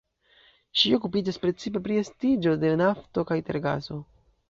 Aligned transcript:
Ŝi 0.83 0.91
okupiĝas 0.99 1.37
precipe 1.45 1.83
pri 1.89 2.01
estiĝo 2.05 2.57
de 2.65 2.75
nafto 2.85 3.29
kaj 3.33 3.43
tergaso. 3.53 4.05